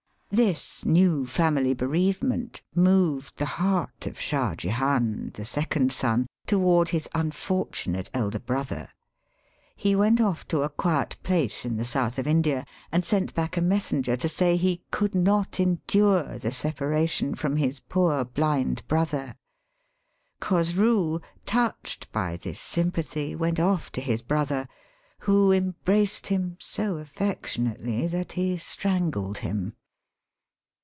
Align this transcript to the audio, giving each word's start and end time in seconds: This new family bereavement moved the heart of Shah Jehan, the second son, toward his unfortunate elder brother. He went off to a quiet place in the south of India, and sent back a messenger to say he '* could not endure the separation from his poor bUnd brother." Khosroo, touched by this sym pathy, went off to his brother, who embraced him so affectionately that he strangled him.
This 0.33 0.85
new 0.85 1.25
family 1.25 1.73
bereavement 1.73 2.61
moved 2.73 3.37
the 3.37 3.45
heart 3.59 4.05
of 4.05 4.17
Shah 4.17 4.55
Jehan, 4.55 5.31
the 5.33 5.43
second 5.43 5.91
son, 5.91 6.25
toward 6.47 6.87
his 6.87 7.09
unfortunate 7.13 8.09
elder 8.13 8.39
brother. 8.39 8.87
He 9.75 9.93
went 9.93 10.21
off 10.21 10.47
to 10.47 10.61
a 10.61 10.69
quiet 10.69 11.17
place 11.21 11.65
in 11.65 11.75
the 11.75 11.83
south 11.83 12.17
of 12.17 12.27
India, 12.27 12.63
and 12.93 13.03
sent 13.03 13.33
back 13.33 13.57
a 13.57 13.61
messenger 13.61 14.15
to 14.15 14.29
say 14.29 14.55
he 14.55 14.81
'* 14.85 14.89
could 14.89 15.13
not 15.13 15.59
endure 15.59 16.37
the 16.37 16.53
separation 16.53 17.35
from 17.35 17.57
his 17.57 17.81
poor 17.81 18.23
bUnd 18.23 18.87
brother." 18.87 19.35
Khosroo, 20.39 21.19
touched 21.45 22.09
by 22.13 22.37
this 22.37 22.61
sym 22.61 22.91
pathy, 22.91 23.35
went 23.37 23.59
off 23.59 23.91
to 23.91 23.99
his 23.99 24.21
brother, 24.21 24.69
who 25.19 25.51
embraced 25.51 26.27
him 26.27 26.55
so 26.57 26.95
affectionately 26.99 28.07
that 28.07 28.31
he 28.31 28.57
strangled 28.57 29.39
him. 29.39 29.75